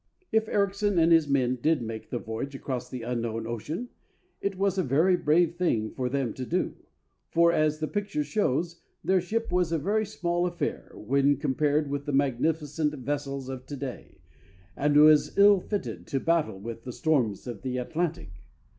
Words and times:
If 0.31 0.47
Ericsson 0.47 0.97
and 0.97 1.11
his 1.11 1.29
men 1.29 1.57
did 1.61 1.83
make 1.83 2.09
the 2.09 2.17
voyage 2.17 2.55
across 2.55 2.89
the 2.89 3.03
unknown 3.03 3.45
ocean, 3.45 3.89
it 4.41 4.57
was 4.57 4.79
a 4.79 4.83
very 4.83 5.15
brave 5.15 5.53
thing 5.57 5.91
for 5.91 6.09
them 6.09 6.33
to 6.33 6.43
do, 6.43 6.73
for 7.29 7.51
as 7.53 7.77
the 7.77 7.87
picture 7.87 8.23
shows 8.23 8.81
their 9.03 9.21
ship 9.21 9.51
was 9.51 9.71
a 9.71 9.77
very 9.77 10.07
small 10.07 10.47
affair 10.47 10.91
when 10.95 11.37
compared 11.37 11.87
with 11.87 12.05
the 12.07 12.13
magnificent 12.13 12.95
vessels 12.95 13.47
of 13.47 13.67
to 13.67 13.75
day, 13.75 14.17
and 14.75 14.97
was 14.97 15.37
ill 15.37 15.59
fitted 15.59 16.07
to 16.07 16.19
battle 16.19 16.57
with 16.59 16.83
the 16.83 16.93
storms 16.93 17.45
of 17.45 17.61
the 17.61 17.77
Atlantic. 17.77 18.31